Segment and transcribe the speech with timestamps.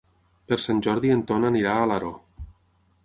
[0.51, 2.11] Per Sant Jordi en Ton anirà a Alaró.